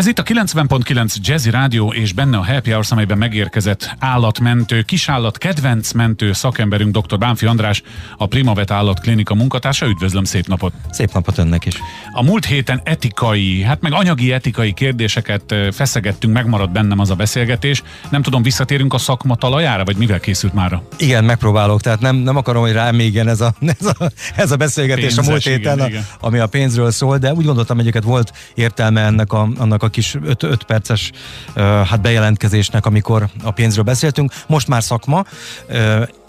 [0.00, 5.38] Ez itt a 90.9 Jazzy Rádió és benne a Happy Hours, amelyben megérkezett állatmentő, kisállat
[5.38, 7.18] kedvencmentő szakemberünk dr.
[7.18, 7.82] Bánfi András,
[8.16, 9.86] a Primavet Állatklinika munkatársa.
[9.86, 10.72] Üdvözlöm, szép napot!
[10.90, 11.74] Szép napot önnek is!
[12.12, 17.82] A múlt héten etikai, hát meg anyagi etikai kérdéseket feszegettünk, megmaradt bennem az a beszélgetés.
[18.10, 20.82] Nem tudom, visszatérünk a szakma talajára, vagy mivel készült mára?
[20.98, 24.56] Igen, megpróbálok, tehát nem, nem akarom, hogy rám még ez a, ez a, ez a
[24.56, 26.04] beszélgetés Pénzes, a múlt héten, igen, a, igen.
[26.20, 30.16] ami a pénzről szól, de úgy gondoltam, egyébként volt értelme ennek a, annak a kis
[30.24, 31.10] 5 perces
[31.56, 34.32] hát bejelentkezésnek, amikor a pénzről beszéltünk.
[34.46, 35.24] Most már szakma,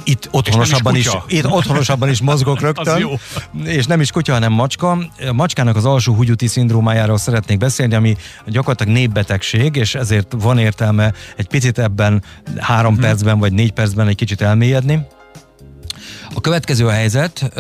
[0.04, 3.20] itt otthonosabban is, is, itt otthonosabban is mozgok rögtön,
[3.64, 4.92] és nem is kutya, hanem macska.
[4.92, 8.16] A macskának az alsó húgyúti szindrómájáról szeretnék beszélni, ami
[8.46, 12.24] gyakorlatilag népbetegség, és ezért van értelme egy picit ebben
[12.58, 13.02] három hmm.
[13.02, 15.08] percben vagy négy percben egy kicsit elmélyedni.
[16.34, 17.52] A következő a helyzet,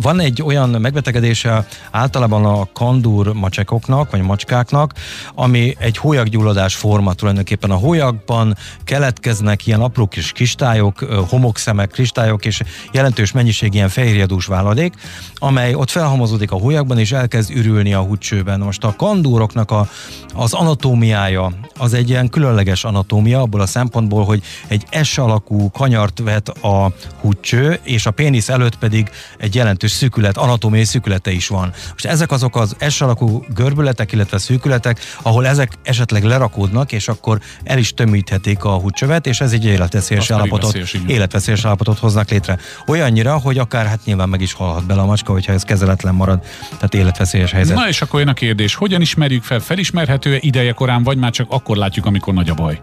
[0.00, 4.92] van egy olyan megbetegedése általában a kandúr macsekoknak, vagy macskáknak,
[5.34, 7.70] ami egy hólyaggyulladás forma tulajdonképpen.
[7.70, 10.98] A hólyagban keletkeznek ilyen apró kis kristályok,
[11.28, 12.62] homokszemek, kristályok, és
[12.92, 14.94] jelentős mennyiség ilyen fehérjedús váladék,
[15.34, 18.60] amely ott felhamozódik a hólyagban, és elkezd ürülni a húcsőben.
[18.60, 19.88] Most a kandúroknak a,
[20.34, 26.18] az anatómiája, az egy ilyen különleges anatómia, abból a szempontból, hogy egy S alakú kanyart
[26.18, 31.48] vet a húcső, és a pénisz előtt pedig egy jelentős jelentős szűkület, anatómiai szűkülete is
[31.48, 31.72] van.
[31.90, 37.40] Most ezek azok az S alakú görbületek, illetve szűkületek, ahol ezek esetleg lerakódnak, és akkor
[37.64, 42.58] el is tömíthetik a húcsövet, és ez egy életveszélyes állapotot, veszélyes, életveszélyes állapotot hoznak létre.
[42.86, 46.40] Olyannyira, hogy akár hát nyilván meg is halhat bele a macska, hogyha ez kezeletlen marad,
[46.76, 47.76] tehát életveszélyes helyzet.
[47.76, 51.46] Na és akkor jön a kérdés, hogyan ismerjük fel, felismerhető ideje korán, vagy már csak
[51.50, 52.80] akkor látjuk, amikor nagy a baj?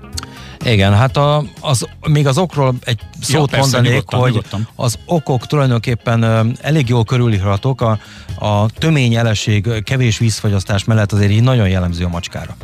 [0.66, 4.68] Igen, hát a, az, még az okról egy szót ja, persze, mondanék, hogy nyugodtan.
[4.76, 6.24] az okok tulajdonképpen
[6.62, 7.82] elég jól körülírhatók.
[7.82, 8.00] A,
[8.46, 12.56] a tömény eleség, kevés vízfogyasztás mellett azért így nagyon jellemző a macskára.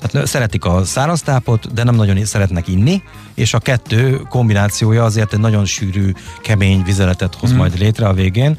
[0.00, 3.02] Tehát szeretik a száraz tápot, de nem nagyon szeretnek inni,
[3.34, 6.12] és a kettő kombinációja azért egy nagyon sűrű,
[6.42, 7.56] kemény vizeletet hoz mm.
[7.56, 8.58] majd létre a végén.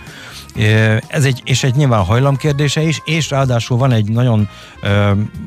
[1.08, 4.50] Ez egy, és egy nyilván hajlam kérdése is, és ráadásul van egy nagyon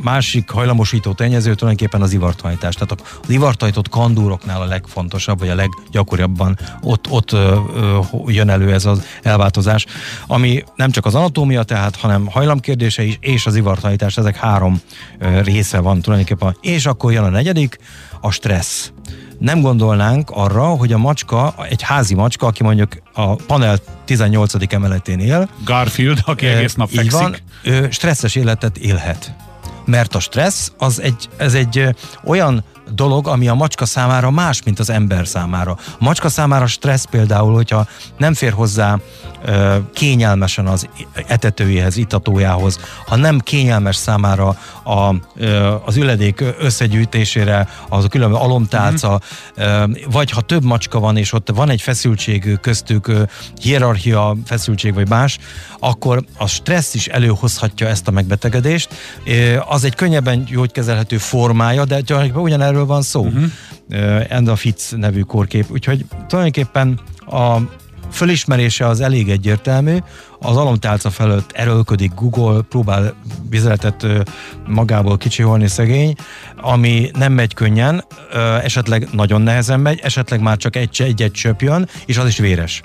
[0.03, 2.75] másik hajlamosító tényező, tulajdonképpen az ivarthajtás.
[2.75, 7.37] Tehát az ivarthajtott kandúroknál a legfontosabb, vagy a leggyakoribban ott, ott
[8.27, 9.87] jön elő ez az elváltozás,
[10.27, 14.81] ami nem csak az anatómia tehát, hanem hajlam kérdése is, és az ivarthajtás, ezek három
[15.43, 16.57] része van tulajdonképpen.
[16.61, 17.79] És akkor jön a negyedik,
[18.21, 18.93] a stressz
[19.39, 19.65] nem
[20.27, 24.73] arra, hogy a macska, egy házi macska, aki mondjuk a panel 18.
[24.73, 25.49] emeletén él.
[25.65, 27.11] Garfield, aki egész nap fekszik.
[27.11, 29.35] van, ő stresszes életet élhet.
[29.85, 31.89] Mert a stressz az egy, ez egy
[32.25, 32.65] olyan
[32.95, 35.71] dolog, ami a macska számára más, mint az ember számára.
[35.71, 37.87] A macska számára stressz például, hogyha
[38.19, 38.99] nem fér hozzá
[39.45, 40.89] ö, kényelmesen az
[41.27, 49.21] etetőjéhez, itatójához, ha nem kényelmes számára a, ö, az üledék összegyűjtésére, az a különböző alomtálca,
[49.61, 49.93] mm-hmm.
[50.11, 53.13] vagy ha több macska van, és ott van egy feszültség köztük,
[53.61, 55.39] hierarchia feszültség vagy más,
[55.79, 58.89] akkor a stressz is előhozhatja ezt a megbetegedést.
[59.69, 63.25] Az egy könnyebben gyógykezelhető formája, de tulajdonképpen ugyanerről erről van szó.
[63.25, 63.45] Uh-huh.
[63.91, 65.71] Uh, Enda Fitz nevű kórkép.
[65.71, 67.57] Úgyhogy tulajdonképpen a
[68.11, 69.97] fölismerése az elég egyértelmű,
[70.41, 73.15] az alomtálca felett erőlködik Google, próbál
[73.51, 74.07] vizeletet
[74.67, 76.15] magából kicsiholni szegény,
[76.57, 78.05] ami nem megy könnyen,
[78.63, 82.81] esetleg nagyon nehezen megy, esetleg már csak egy-egy csöp jön, és az is véres.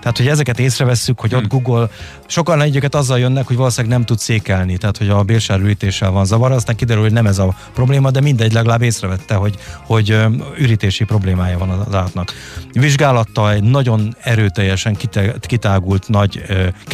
[0.00, 1.62] Tehát, hogy ezeket észrevesszük, hogy ott hmm.
[1.62, 1.88] Google,
[2.26, 6.52] sokan egyébként azzal jönnek, hogy valószínűleg nem tud székelni, tehát hogy a bélsárürítéssel van zavar,
[6.52, 9.54] aztán kiderül, hogy nem ez a probléma, de mindegy, legalább észrevette, hogy,
[9.86, 10.16] hogy
[10.58, 12.32] ürítési problémája van az állatnak.
[12.72, 14.96] Vizsgálattal egy nagyon erőteljesen
[15.40, 16.42] kitágult nagy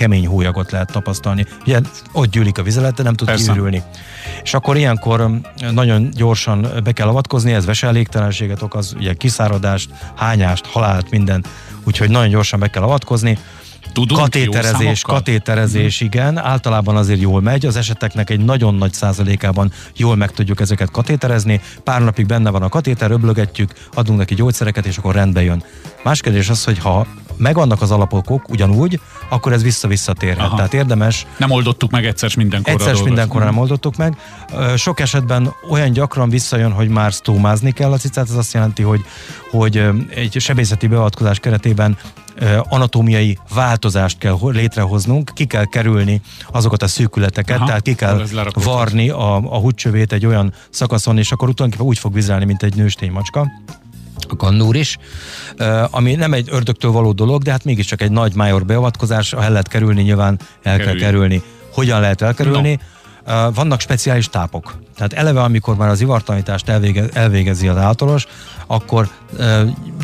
[0.04, 1.47] kemény hólyagot lehet tapasztalni.
[1.60, 1.81] Ugye
[2.12, 3.53] ott gyűlik a vizelet, de nem tud Persze.
[3.53, 3.82] kiürülni.
[4.42, 10.66] És akkor ilyenkor um, nagyon gyorsan be kell avatkozni, ez veselégtelenséget okoz, ugye kiszáradást, hányást,
[10.66, 11.44] halált, minden.
[11.84, 13.38] Úgyhogy nagyon gyorsan be kell avatkozni.
[13.92, 16.06] Tudunk katéterezés, katéterezés, mm.
[16.06, 20.91] igen, általában azért jól megy, az eseteknek egy nagyon nagy százalékában jól meg tudjuk ezeket
[20.91, 25.65] katéterezni, pár napig benne van a katéter, öblögetjük, adunk neki gyógyszereket, és akkor rendbe jön.
[26.03, 30.54] Más kérdés az, hogy ha megvannak az alapokok ugyanúgy, akkor ez vissza-visszatérhet.
[30.54, 31.27] Tehát érdemes...
[31.36, 32.86] Nem oldottuk meg egyszer mindenkorra.
[32.86, 34.16] Egyszer mindenkorra nem oldottuk meg.
[34.77, 39.01] Sok esetben olyan gyakran visszajön, hogy már stómázni kell a cicát, ez azt jelenti, hogy,
[39.51, 39.83] hogy
[40.15, 41.97] egy sebészeti beavatkozás keretében
[42.69, 46.21] anatómiai változást kell létrehoznunk, ki kell kerülni
[46.53, 48.22] azokat a szűkületeket, Aha, tehát ki kell
[48.53, 52.75] varni a, a húcsövét egy olyan szakaszon, és akkor tulajdonképpen úgy fog vizelni, mint egy
[52.75, 53.47] nőstény macska
[54.28, 54.99] a kannúr is,
[55.91, 59.51] ami nem egy ördögtől való dolog, de hát mégiscsak egy nagy májor beavatkozás, ha el
[59.51, 60.99] lehet kerülni, nyilván el Kerülj.
[60.99, 61.43] kell kerülni.
[61.72, 62.78] Hogyan lehet elkerülni?
[63.27, 63.51] No.
[63.51, 64.75] Vannak speciális tápok.
[64.97, 68.27] Tehát eleve, amikor már az ivartalanítást elvége, elvégezi az általános,
[68.66, 69.09] akkor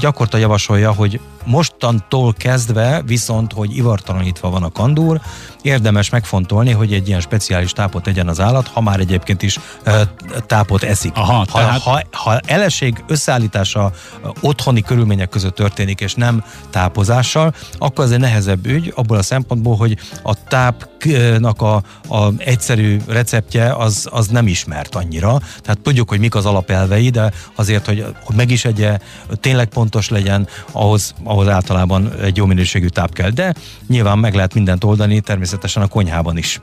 [0.01, 5.21] gyakorta javasolja, hogy mostantól kezdve viszont, hogy ivartalanítva van a kandúr,
[5.63, 10.09] érdemes megfontolni, hogy egy ilyen speciális tápot tegyen az állat, ha már egyébként is e,
[10.47, 11.13] tápot eszik.
[11.15, 11.81] Aha, ha, tehát...
[11.81, 13.93] ha, ha eleség összeállítása
[14.41, 19.77] otthoni körülmények között történik, és nem tápozással, akkor ez egy nehezebb ügy, abból a szempontból,
[19.77, 21.75] hogy a tápnak a,
[22.09, 25.41] a egyszerű receptje az, az nem ismert annyira.
[25.63, 28.99] Tehát tudjuk, hogy mik az alapelvei, de azért, hogy, hogy meg is egye,
[29.41, 33.31] tényleg pontos legyen, ahhoz, ahhoz általában egy jó minőségű táp kell.
[33.31, 33.55] De
[33.89, 36.61] nyilván meg lehet mindent oldani, természetesen a konyhában is.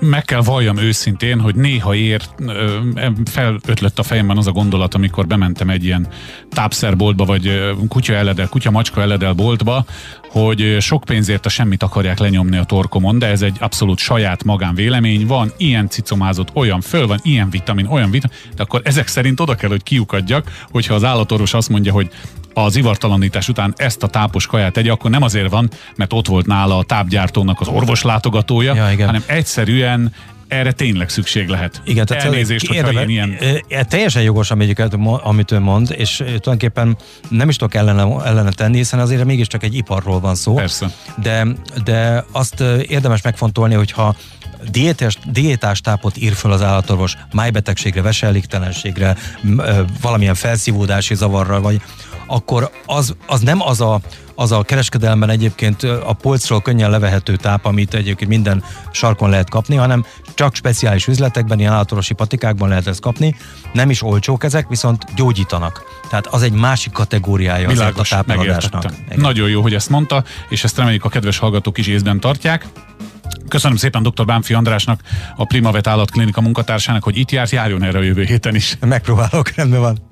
[0.00, 2.22] Meg kell valljam őszintén, hogy néha ér,
[3.24, 6.08] felötlött a fejemben az a gondolat, amikor bementem egy ilyen
[6.50, 9.84] tápszerboltba, vagy kutya eledel, kutya macska eledel boltba,
[10.30, 14.74] hogy sok pénzért a semmit akarják lenyomni a torkomon, de ez egy abszolút saját magán
[14.74, 15.26] vélemény.
[15.26, 19.54] Van ilyen cicomázott, olyan föl van, ilyen vitamin, olyan vitamin, de akkor ezek szerint oda
[19.54, 22.10] kell, hogy kiukadjak, hogyha az állatorvos azt mondja, hogy
[22.54, 26.46] az ivartalanítás után ezt a tápos kaját tegye, akkor nem azért van, mert ott volt
[26.46, 30.12] nála a tápgyártónak az orvoslátogatója, ja, hanem egyszerűen
[30.50, 31.82] erre tényleg szükség lehet.
[31.84, 33.36] Igen, tehát Elnézést, hogyha érve, ilyen...
[33.68, 33.86] ilyen...
[33.88, 34.82] Teljesen jogos, amit,
[35.22, 36.96] amit ő mond, és tulajdonképpen
[37.28, 40.54] nem is tudok ellene, ellene tenni, hiszen azért mégiscsak egy iparról van szó.
[40.54, 40.90] Persze.
[41.22, 41.46] De,
[41.84, 44.16] de azt érdemes megfontolni, hogyha
[44.70, 49.16] diétás, diétás tápot ír föl az állatorvos májbetegségre, veselégtelenségre,
[50.00, 51.80] valamilyen felszívódási zavarra, vagy
[52.30, 54.00] akkor az, az nem az a,
[54.34, 59.76] az a kereskedelemben egyébként a polcról könnyen levehető táp, amit egyébként minden sarkon lehet kapni,
[59.76, 60.04] hanem
[60.34, 63.36] csak speciális üzletekben, ilyen állatorosi patikákban lehet ezt kapni.
[63.72, 65.82] Nem is olcsók ezek, viszont gyógyítanak.
[66.10, 68.84] Tehát az egy másik kategóriája Világos, a tápmegadásnak.
[69.16, 72.66] Nagyon jó, hogy ezt mondta, és ezt reméljük a kedves hallgatók is észben tartják.
[73.48, 74.24] Köszönöm szépen dr.
[74.24, 75.00] Bánfi Andrásnak,
[75.36, 78.76] a Primavet állatklinika munkatársának, hogy itt járt, járjon erre a jövő héten is.
[78.80, 80.08] Megpróbálok, rendben van.